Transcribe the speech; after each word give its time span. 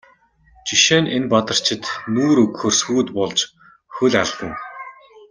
Жишээ 0.67 0.99
нь 1.01 1.11
энэ 1.17 1.29
Бадарчид 1.31 1.83
нүүр 2.13 2.37
өгөхөөр 2.43 2.75
сүйд 2.81 3.07
болж 3.17 3.39
хөл 3.93 4.13
алдана. 4.21 4.55